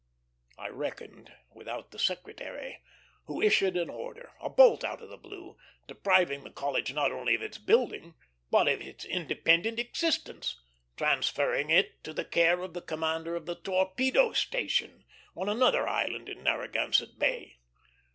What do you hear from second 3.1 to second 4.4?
who issued an order,